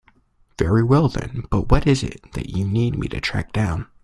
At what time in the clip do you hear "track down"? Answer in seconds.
3.21-3.85